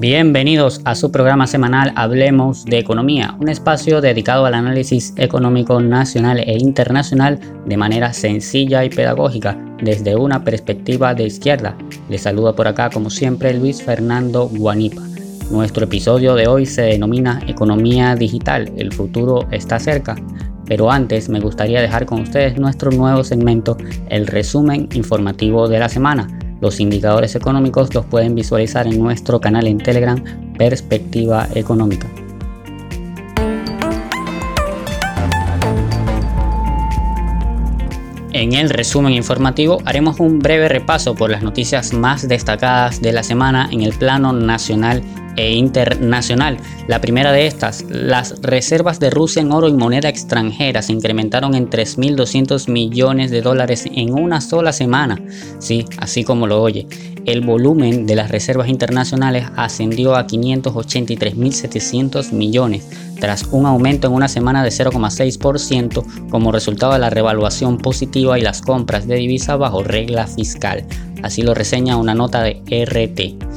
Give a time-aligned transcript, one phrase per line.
[0.00, 6.38] Bienvenidos a su programa semanal Hablemos de Economía, un espacio dedicado al análisis económico nacional
[6.38, 11.76] e internacional de manera sencilla y pedagógica desde una perspectiva de izquierda.
[12.08, 15.02] Les saluda por acá como siempre Luis Fernando Guanipa.
[15.50, 20.16] Nuestro episodio de hoy se denomina Economía Digital, el futuro está cerca.
[20.64, 23.76] Pero antes me gustaría dejar con ustedes nuestro nuevo segmento,
[24.08, 29.66] el resumen informativo de la semana los indicadores económicos los pueden visualizar en nuestro canal
[29.66, 30.22] en Telegram
[30.56, 32.08] Perspectiva Económica.
[38.32, 43.22] En el resumen informativo haremos un breve repaso por las noticias más destacadas de la
[43.22, 45.02] semana en el plano nacional
[45.36, 46.56] e internacional.
[46.88, 51.54] La primera de estas, las reservas de Rusia en oro y moneda extranjera se incrementaron
[51.54, 55.20] en 3.200 millones de dólares en una sola semana.
[55.58, 56.86] Sí, así como lo oye.
[57.26, 62.88] El volumen de las reservas internacionales ascendió a 583.700 millones,
[63.20, 68.42] tras un aumento en una semana de 0,6% como resultado de la revaluación positiva y
[68.42, 70.86] las compras de divisa bajo regla fiscal.
[71.22, 73.49] Así lo reseña una nota de RT.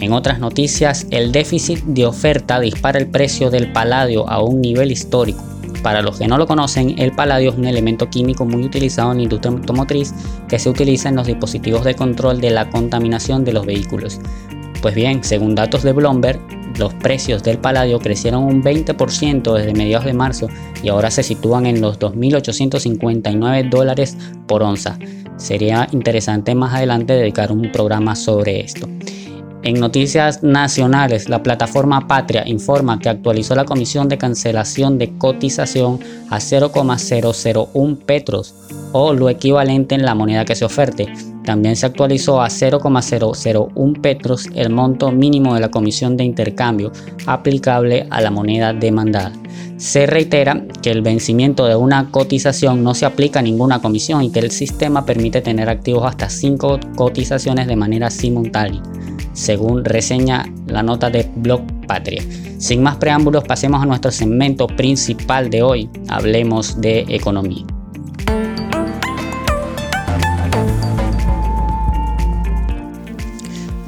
[0.00, 4.90] En otras noticias, el déficit de oferta dispara el precio del paladio a un nivel
[4.90, 5.42] histórico.
[5.82, 9.18] Para los que no lo conocen, el paladio es un elemento químico muy utilizado en
[9.18, 10.14] la industria automotriz
[10.48, 14.18] que se utiliza en los dispositivos de control de la contaminación de los vehículos.
[14.82, 16.40] Pues bien, según datos de Bloomberg,
[16.78, 20.48] los precios del paladio crecieron un 20% desde mediados de marzo
[20.82, 24.98] y ahora se sitúan en los 2.859 dólares por onza.
[25.36, 28.88] Sería interesante más adelante dedicar un programa sobre esto.
[29.64, 36.00] En noticias nacionales, la plataforma Patria informa que actualizó la comisión de cancelación de cotización
[36.28, 38.54] a 0,001 petros
[38.92, 41.10] o lo equivalente en la moneda que se oferte.
[41.46, 46.92] También se actualizó a 0,001 petros el monto mínimo de la comisión de intercambio
[47.24, 49.32] aplicable a la moneda demandada.
[49.78, 54.30] Se reitera que el vencimiento de una cotización no se aplica a ninguna comisión y
[54.30, 58.82] que el sistema permite tener activos hasta 5 cotizaciones de manera simultánea
[59.34, 62.22] según reseña la nota de Blog Patria.
[62.58, 67.64] Sin más preámbulos, pasemos a nuestro segmento principal de hoy, hablemos de economía.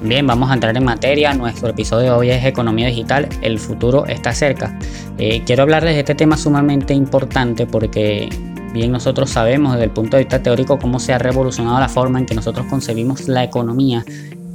[0.02, 1.34] Bien, vamos a entrar en materia.
[1.34, 4.78] Nuestro episodio de hoy es Economía Digital, el futuro está cerca.
[5.18, 8.28] Eh, quiero hablarles de este tema sumamente importante porque
[8.72, 12.20] bien nosotros sabemos desde el punto de vista teórico cómo se ha revolucionado la forma
[12.20, 14.04] en que nosotros concebimos la economía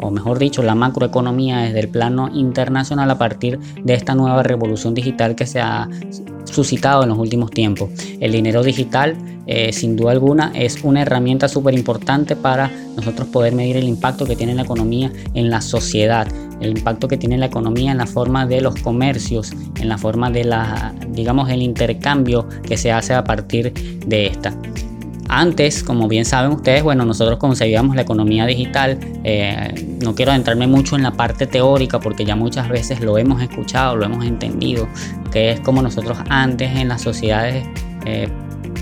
[0.01, 4.94] o mejor dicho, la macroeconomía desde el plano internacional a partir de esta nueva revolución
[4.94, 5.88] digital que se ha
[6.45, 7.89] suscitado en los últimos tiempos.
[8.19, 9.16] El dinero digital,
[9.47, 14.25] eh, sin duda alguna, es una herramienta súper importante para nosotros poder medir el impacto
[14.25, 16.28] que tiene la economía en la sociedad,
[16.59, 20.29] el impacto que tiene la economía en la forma de los comercios, en la forma
[20.29, 23.73] de la, digamos, el intercambio que se hace a partir
[24.06, 24.56] de esta.
[25.34, 29.00] Antes, como bien saben ustedes, bueno, nosotros concebíamos la economía digital.
[29.24, 33.41] Eh, no quiero adentrarme mucho en la parte teórica porque ya muchas veces lo hemos
[33.41, 34.90] escuchado, lo hemos entendido,
[35.31, 37.66] que es como nosotros antes en las sociedades
[38.06, 38.28] eh,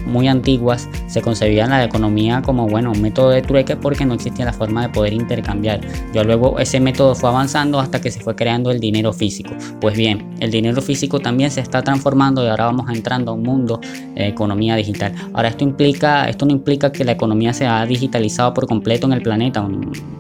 [0.06, 4.46] muy antiguas se concebían la economía como bueno un método de trueque porque no existía
[4.46, 5.82] la forma de poder intercambiar.
[6.14, 9.52] Ya luego ese método fue avanzando hasta que se fue creando el dinero físico.
[9.82, 13.44] Pues bien, el dinero físico también se está transformando y ahora vamos entrando a un
[13.44, 13.80] mundo
[14.16, 15.14] de economía digital.
[15.34, 19.14] Ahora esto implica, esto no implica que la economía se ha digitalizado por completo en
[19.14, 19.68] el planeta.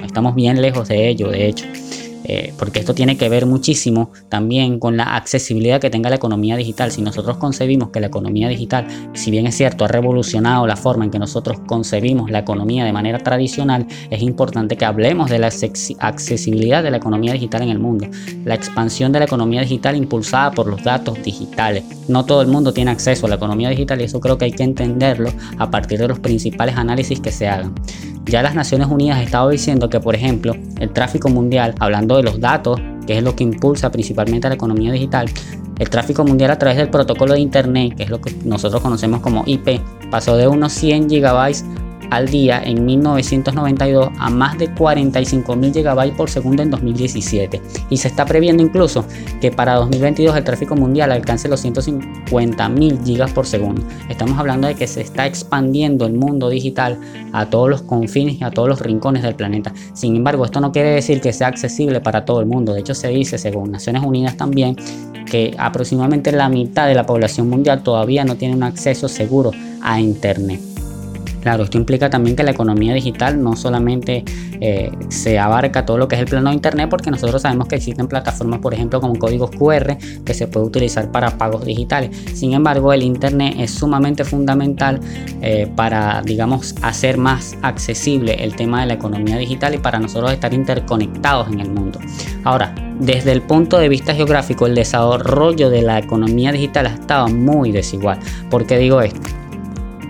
[0.04, 1.66] Estamos bien lejos de ello, de hecho.
[2.32, 6.58] Eh, porque esto tiene que ver muchísimo también con la accesibilidad que tenga la economía
[6.58, 6.92] digital.
[6.92, 11.06] Si nosotros concebimos que la economía digital, si bien es cierto, ha revolucionado la forma
[11.06, 15.50] en que nosotros concebimos la economía de manera tradicional, es importante que hablemos de la
[16.02, 18.08] accesibilidad de la economía digital en el mundo,
[18.46, 21.84] la expansión de la economía digital impulsada por los datos digitales.
[22.08, 24.52] No todo el mundo tiene acceso a la economía digital y eso creo que hay
[24.52, 27.74] que entenderlo a partir de los principales análisis que se hagan.
[28.26, 32.24] Ya las Naciones Unidas ha estado diciendo que, por ejemplo, el tráfico mundial, hablando de
[32.24, 35.30] los datos, que es lo que impulsa principalmente a la economía digital,
[35.80, 39.22] el tráfico mundial a través del protocolo de Internet, que es lo que nosotros conocemos
[39.22, 39.82] como IP,
[40.12, 41.66] pasó de unos 100 gigabytes
[42.10, 48.08] al día en 1992 a más de 45.000 GB por segundo en 2017 y se
[48.08, 49.06] está previendo incluso
[49.42, 53.82] que para 2022 el tráfico mundial alcance los 150.000 GB por segundo.
[54.10, 57.00] Estamos hablando de que se está expandiendo el mundo digital
[57.34, 59.74] a todos los confines y a todos los rincones del planeta.
[59.94, 62.74] Sin embargo, esto no quiere decir que sea accesible para todo el mundo.
[62.74, 64.76] De hecho, se dice, según Naciones Unidas también,
[65.30, 69.52] que aproximadamente la mitad de la población mundial todavía no tiene un acceso seguro
[69.82, 70.69] a Internet.
[71.42, 74.24] Claro, esto implica también que la economía digital no solamente
[74.60, 77.76] eh, se abarca todo lo que es el plano de Internet, porque nosotros sabemos que
[77.76, 82.16] existen plataformas, por ejemplo, como códigos QR, que se puede utilizar para pagos digitales.
[82.34, 85.00] Sin embargo, el Internet es sumamente fundamental
[85.42, 90.34] eh, para, digamos, hacer más accesible el tema de la economía digital y para nosotros
[90.34, 92.00] estar interconectados en el mundo.
[92.44, 97.30] Ahora, desde el punto de vista geográfico, el desarrollo de la economía digital ha estado
[97.30, 98.20] muy desigual.
[98.50, 99.39] ¿Por qué digo esto?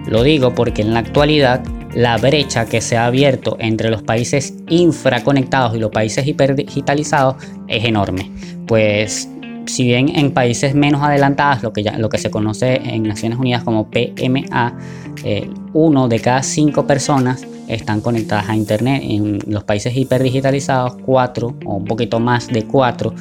[0.07, 1.63] Lo digo porque en la actualidad
[1.93, 7.35] la brecha que se ha abierto entre los países infraconectados y los países hiperdigitalizados
[7.67, 8.31] es enorme.
[8.67, 9.29] Pues
[9.65, 13.39] si bien en países menos adelantados, lo que, ya, lo que se conoce en Naciones
[13.39, 14.77] Unidas como PMA,
[15.23, 19.03] eh, uno de cada cinco personas están conectadas a Internet.
[19.05, 23.13] En los países hiperdigitalizados, cuatro o un poquito más de cuatro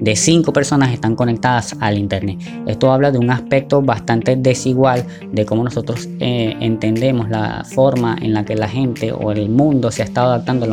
[0.00, 2.38] de cinco personas están conectadas al Internet.
[2.66, 8.34] Esto habla de un aspecto bastante desigual de cómo nosotros eh, entendemos la forma en
[8.34, 10.66] la que la gente o el mundo se ha estado adaptando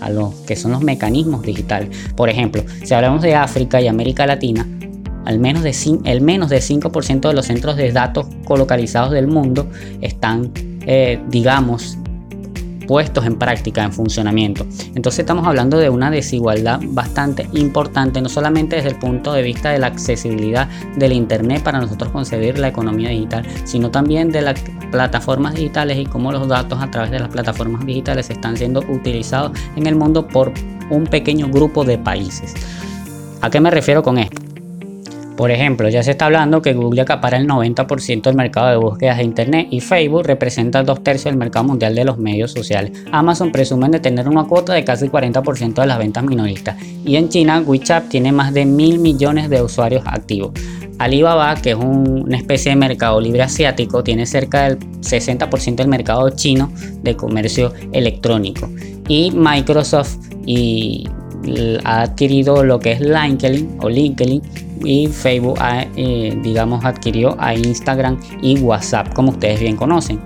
[0.00, 1.88] a los, que son los mecanismos digitales.
[2.16, 4.66] Por ejemplo, si hablamos de África y América Latina,
[5.24, 5.74] al menos de,
[6.04, 9.68] el menos de 5% de los centros de datos colocalizados del mundo
[10.00, 10.52] están,
[10.86, 11.98] eh, digamos,
[12.86, 14.66] puestos en práctica, en funcionamiento.
[14.94, 19.70] Entonces estamos hablando de una desigualdad bastante importante, no solamente desde el punto de vista
[19.70, 24.60] de la accesibilidad del Internet para nosotros concebir la economía digital, sino también de las
[24.90, 29.52] plataformas digitales y cómo los datos a través de las plataformas digitales están siendo utilizados
[29.76, 30.52] en el mundo por
[30.90, 32.54] un pequeño grupo de países.
[33.40, 34.43] ¿A qué me refiero con esto?
[35.36, 39.18] Por ejemplo, ya se está hablando que Google acapara el 90% del mercado de búsquedas
[39.18, 42.92] de Internet y Facebook representa dos tercios del mercado mundial de los medios sociales.
[43.10, 46.76] Amazon presume de tener una cuota de casi 40% de las ventas minoristas.
[47.04, 50.52] Y en China, WeChat tiene más de mil millones de usuarios activos.
[50.98, 56.30] Alibaba, que es una especie de mercado libre asiático, tiene cerca del 60% del mercado
[56.30, 56.70] chino
[57.02, 58.70] de comercio electrónico.
[59.08, 60.16] Y Microsoft
[60.46, 61.08] y
[61.84, 64.42] ha adquirido lo que es LinkedIn o LinkedIn
[64.84, 70.20] y Facebook ha, eh, digamos adquirió a Instagram y WhatsApp como ustedes bien conocen.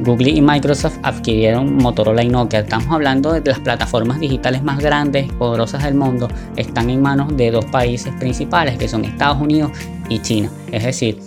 [0.00, 2.60] Google y Microsoft adquirieron Motorola y Nokia.
[2.60, 6.28] Estamos hablando de las plataformas digitales más grandes, poderosas del mundo.
[6.56, 9.72] Están en manos de dos países principales que son Estados Unidos
[10.08, 10.50] y China.
[10.70, 11.18] Es decir,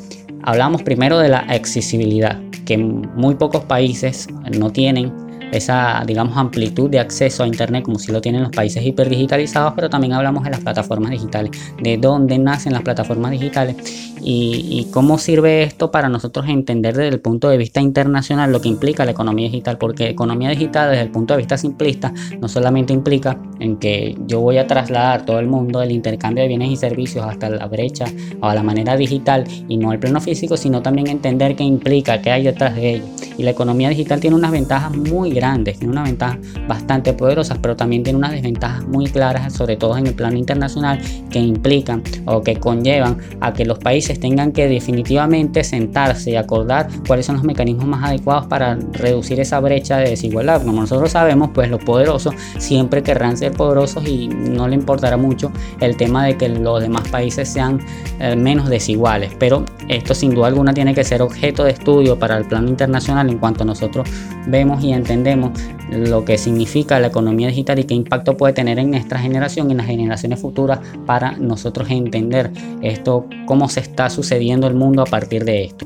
[0.44, 4.27] hablamos primero de la accesibilidad, que muy pocos países
[4.57, 8.86] no tienen esa, digamos, amplitud de acceso a Internet como si lo tienen los países
[8.86, 11.51] hiperdigitalizados, pero también hablamos de las plataformas digitales,
[11.81, 13.75] de dónde nacen las plataformas digitales
[14.24, 18.68] y, cómo sirve esto para nosotros entender desde el punto de vista internacional lo que
[18.68, 22.94] implica la economía digital, porque economía digital desde el punto de vista simplista no solamente
[22.94, 26.75] implica en que yo voy a trasladar todo el mundo del intercambio de bienes y
[26.75, 28.06] servicios hasta la brecha
[28.42, 32.21] o a la manera digital y no al plano físico, sino también entender qué implica,
[32.21, 33.06] qué hay detrás de ello.
[33.38, 37.75] Y la economía digital tiene unas ventajas muy grandes, tiene unas ventajas bastante poderosas, pero
[37.75, 40.99] también tiene unas desventajas muy claras, sobre todo en el plano internacional,
[41.31, 46.88] que implican o que conllevan a que los países tengan que definitivamente sentarse y acordar
[47.07, 50.63] cuáles son los mecanismos más adecuados para reducir esa brecha de desigualdad.
[50.63, 55.51] Como nosotros sabemos, pues los poderosos siempre querrán ser poderosos y no le importará mucho
[55.79, 57.79] el tema de que los demás países sean
[58.19, 59.31] eh, menos desiguales.
[59.39, 63.30] Pero esto sin duda alguna tiene que ser objeto de estudio para el plano internacional
[63.30, 64.07] en cuanto nosotros
[64.47, 65.52] vemos y entendemos
[65.92, 69.71] lo que significa la economía digital y qué impacto puede tener en nuestra generación y
[69.71, 75.06] en las generaciones futuras para nosotros entender esto, cómo se está sucediendo el mundo a
[75.06, 75.85] partir de esto.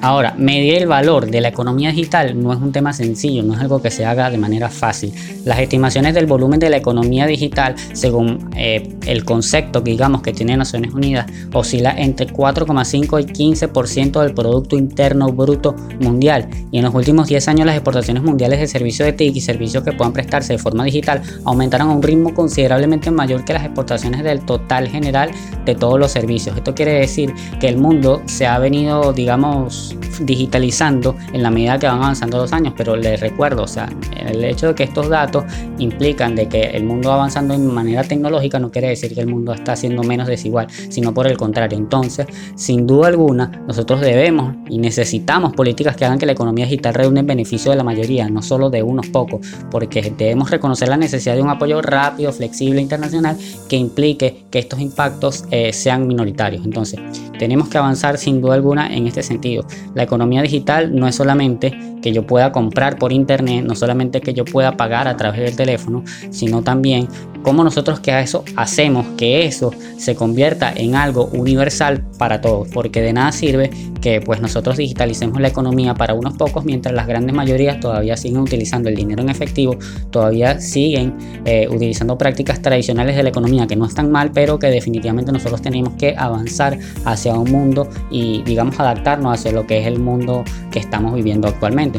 [0.00, 3.60] Ahora, medir el valor de la economía digital no es un tema sencillo, no es
[3.60, 5.12] algo que se haga de manera fácil.
[5.44, 10.32] Las estimaciones del volumen de la economía digital, según eh, el concepto que digamos que
[10.32, 16.48] tiene Naciones Unidas, oscila entre 4,5 y 15% del Producto Interno Bruto Mundial.
[16.70, 19.82] Y en los últimos 10 años las exportaciones mundiales de servicios de TIC y servicios
[19.82, 24.22] que puedan prestarse de forma digital aumentaron a un ritmo considerablemente mayor que las exportaciones
[24.22, 25.30] del total general
[25.64, 26.56] de todos los servicios.
[26.56, 29.87] Esto quiere decir que el mundo se ha venido, digamos,
[30.20, 34.44] digitalizando en la medida que van avanzando los años, pero les recuerdo, o sea, el
[34.44, 35.44] hecho de que estos datos
[35.78, 39.26] implican de que el mundo va avanzando en manera tecnológica no quiere decir que el
[39.26, 41.78] mundo está siendo menos desigual, sino por el contrario.
[41.78, 46.94] Entonces, sin duda alguna, nosotros debemos y necesitamos políticas que hagan que la economía digital
[46.94, 50.96] redunde en beneficio de la mayoría, no solo de unos pocos, porque debemos reconocer la
[50.96, 53.36] necesidad de un apoyo rápido, flexible, internacional,
[53.68, 56.64] que implique que estos impactos eh, sean minoritarios.
[56.64, 57.00] Entonces,
[57.38, 59.64] tenemos que avanzar sin duda alguna en este sentido.
[59.94, 64.34] La economía digital no es solamente que yo pueda comprar por internet, no solamente que
[64.34, 67.08] yo pueda pagar a través del teléfono, sino también
[67.48, 73.00] cómo nosotros que eso hacemos que eso se convierta en algo universal para todos, porque
[73.00, 73.70] de nada sirve
[74.02, 78.40] que pues nosotros digitalicemos la economía para unos pocos mientras las grandes mayorías todavía siguen
[78.40, 79.78] utilizando el dinero en efectivo,
[80.10, 81.14] todavía siguen
[81.46, 85.62] eh, utilizando prácticas tradicionales de la economía que no están mal, pero que definitivamente nosotros
[85.62, 90.44] tenemos que avanzar hacia un mundo y digamos adaptarnos hacia lo que es el mundo
[90.70, 91.98] que estamos viviendo actualmente.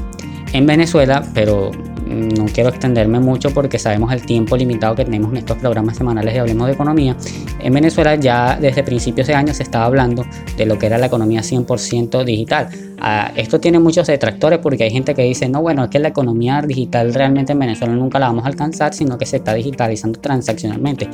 [0.54, 1.72] En Venezuela, pero
[2.10, 6.34] no quiero extenderme mucho porque sabemos el tiempo limitado que tenemos en estos programas semanales
[6.34, 7.16] de Hablemos de Economía.
[7.60, 10.26] En Venezuela ya desde principios de año se estaba hablando
[10.58, 12.70] de lo que era la economía 100% digital.
[13.00, 16.10] Ah, esto tiene muchos detractores porque hay gente que dice, no, bueno, es que la
[16.10, 20.20] economía digital realmente en Venezuela nunca la vamos a alcanzar, sino que se está digitalizando
[20.20, 21.10] transaccionalmente.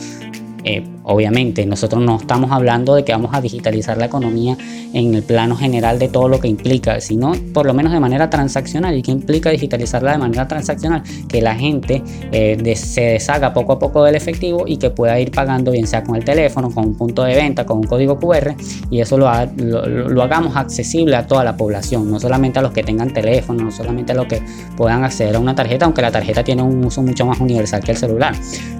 [0.66, 4.58] Eh, obviamente, nosotros no estamos hablando de que vamos a digitalizar la economía
[4.94, 8.32] en el plano general de todo lo que implica, sino por lo menos de manera
[8.32, 8.98] transaccional.
[8.98, 11.04] ¿Y qué implica digitalizarla de manera transaccional?
[11.30, 15.30] Que la gente eh, se deshaga poco a poco del efectivo y que pueda ir
[15.30, 18.56] pagando, bien sea con el teléfono, con un punto de venta, con un código QR,
[18.90, 22.82] y eso lo, lo hagamos accesible a toda la población, no solamente a los que
[22.82, 24.42] tengan teléfono, no solamente a los que
[24.76, 27.92] puedan acceder a una tarjeta, aunque la tarjeta tiene un uso mucho más universal que
[27.92, 28.34] el celular.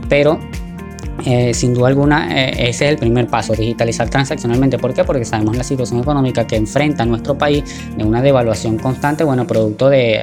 [0.10, 0.40] Pero
[1.24, 4.78] eh, sin duda alguna, eh, ese es el primer paso, digitalizar transaccionalmente.
[4.78, 5.04] ¿Por qué?
[5.04, 7.64] Porque sabemos la situación económica que enfrenta nuestro país
[7.96, 10.22] de una devaluación constante, bueno, producto de,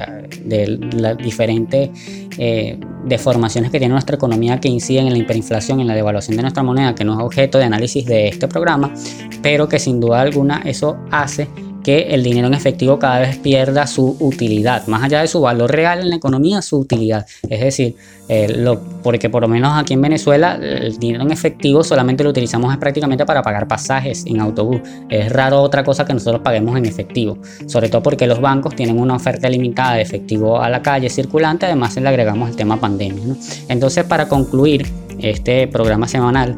[0.93, 1.89] las diferentes
[2.37, 6.43] eh, deformaciones que tiene nuestra economía que inciden en la hiperinflación, en la devaluación de
[6.43, 8.93] nuestra moneda, que no es objeto de análisis de este programa,
[9.41, 11.47] pero que sin duda alguna eso hace
[11.83, 15.71] que el dinero en efectivo cada vez pierda su utilidad, más allá de su valor
[15.71, 17.25] real en la economía, su utilidad.
[17.49, 17.95] Es decir,
[18.29, 22.29] eh, lo, porque por lo menos aquí en Venezuela el dinero en efectivo solamente lo
[22.29, 24.79] utilizamos prácticamente para pagar pasajes en autobús.
[25.09, 27.37] Es raro otra cosa que nosotros paguemos en efectivo,
[27.67, 31.65] sobre todo porque los bancos tienen una oferta limitada de efectivo a la calle circulante,
[31.65, 33.35] además le agregamos el tema pandemia.
[33.67, 34.87] Entonces, para concluir
[35.19, 36.57] este programa semanal,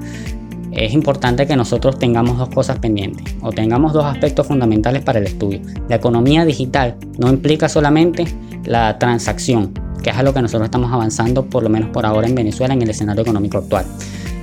[0.75, 5.27] es importante que nosotros tengamos dos cosas pendientes o tengamos dos aspectos fundamentales para el
[5.27, 5.61] estudio.
[5.87, 8.25] La economía digital no implica solamente
[8.65, 12.27] la transacción, que es a lo que nosotros estamos avanzando por lo menos por ahora
[12.27, 13.85] en Venezuela en el escenario económico actual.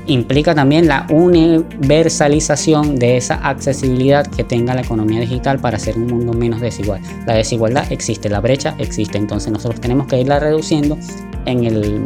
[0.06, 6.08] Implica también la universalización de esa accesibilidad que tenga la economía digital para hacer un
[6.08, 7.00] mundo menos desigual.
[7.24, 10.98] La desigualdad existe, la brecha existe, entonces nosotros tenemos que irla reduciendo
[11.46, 12.02] en el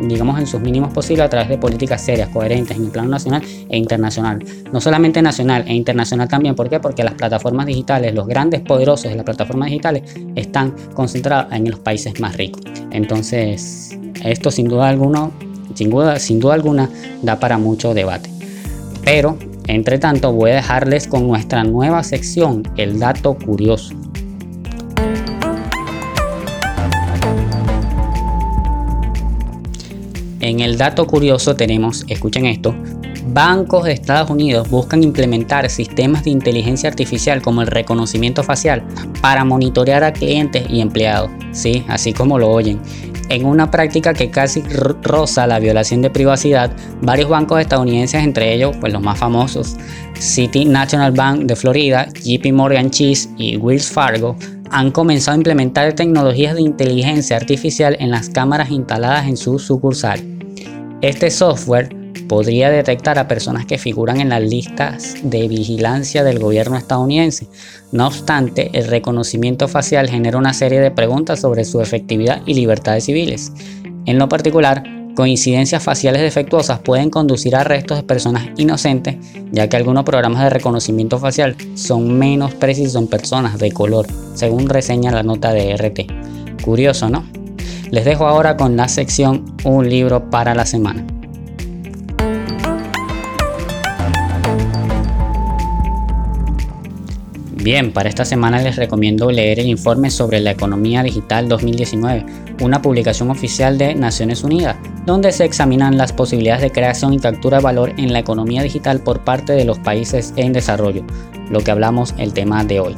[0.00, 3.42] digamos, en sus mínimos posibles a través de políticas serias, coherentes en el plano nacional
[3.68, 4.44] e internacional.
[4.72, 6.80] No solamente nacional e internacional también, ¿por qué?
[6.80, 10.02] Porque las plataformas digitales, los grandes poderosos de las plataformas digitales
[10.34, 12.62] están concentrados en los países más ricos.
[12.90, 15.30] Entonces, esto sin duda alguna,
[15.74, 16.90] sin duda, sin duda alguna,
[17.22, 18.30] da para mucho debate.
[19.04, 23.94] Pero, entre tanto, voy a dejarles con nuestra nueva sección, el dato curioso.
[30.44, 32.74] En el dato curioso tenemos, escuchen esto,
[33.28, 38.84] bancos de Estados Unidos buscan implementar sistemas de inteligencia artificial como el reconocimiento facial
[39.22, 42.78] para monitorear a clientes y empleados, sí, así como lo oyen.
[43.30, 46.70] En una práctica que casi roza la violación de privacidad,
[47.00, 49.76] varios bancos estadounidenses, entre ellos pues, los más famosos,
[50.18, 54.36] City National Bank de Florida, JP Morgan Chase y Wells Fargo,
[54.70, 60.33] han comenzado a implementar tecnologías de inteligencia artificial en las cámaras instaladas en sus sucursales.
[61.04, 61.94] Este software
[62.28, 67.46] podría detectar a personas que figuran en las listas de vigilancia del gobierno estadounidense.
[67.92, 73.04] No obstante, el reconocimiento facial genera una serie de preguntas sobre su efectividad y libertades
[73.04, 73.52] civiles.
[74.06, 74.82] En lo particular,
[75.14, 79.16] coincidencias faciales defectuosas pueden conducir a arrestos de personas inocentes,
[79.52, 84.70] ya que algunos programas de reconocimiento facial son menos precisos en personas de color, según
[84.70, 86.62] reseña la nota de RT.
[86.64, 87.43] Curioso, ¿no?
[87.90, 91.04] Les dejo ahora con la sección Un libro para la semana.
[97.64, 102.26] Bien, para esta semana les recomiendo leer el informe sobre la economía digital 2019,
[102.60, 104.76] una publicación oficial de Naciones Unidas,
[105.06, 109.00] donde se examinan las posibilidades de creación y captura de valor en la economía digital
[109.00, 111.04] por parte de los países en desarrollo,
[111.48, 112.96] lo que hablamos el tema de hoy.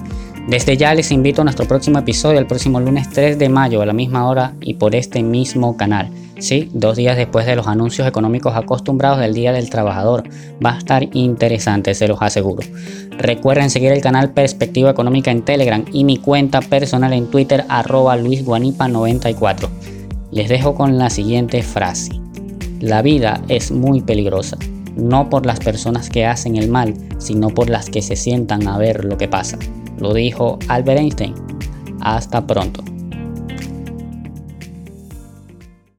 [0.48, 3.86] Desde ya les invito a nuestro próximo episodio el próximo lunes 3 de mayo a
[3.86, 6.08] la misma hora y por este mismo canal.
[6.38, 10.22] Sí, dos días después de los anuncios económicos acostumbrados del Día del Trabajador.
[10.64, 12.62] Va a estar interesante, se los aseguro.
[13.18, 18.16] Recuerden seguir el canal Perspectiva Económica en Telegram y mi cuenta personal en Twitter arroba
[18.16, 19.68] luisguanipa94.
[20.30, 22.12] Les dejo con la siguiente frase.
[22.78, 24.58] La vida es muy peligrosa,
[24.94, 28.78] no por las personas que hacen el mal, sino por las que se sientan a
[28.78, 29.58] ver lo que pasa.
[29.98, 31.34] Lo dijo Albert Einstein.
[32.00, 32.95] Hasta pronto.